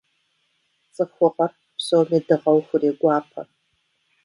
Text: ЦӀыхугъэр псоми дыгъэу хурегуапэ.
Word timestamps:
ЦӀыхугъэр 0.93 1.51
псоми 1.77 2.19
дыгъэу 2.27 2.59
хурегуапэ. 2.67 3.41